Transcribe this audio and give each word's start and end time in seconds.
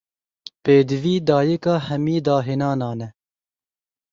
Pêdivî, 0.63 1.15
dayîka 1.27 1.75
hemî 1.87 2.17
dahênanan 2.27 2.99
e. 3.07 3.09